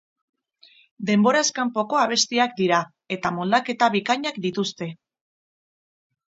[1.09, 2.81] Denboraz kanpoko abestiak dira
[3.19, 4.93] eta moldaketa bikainak dituzte.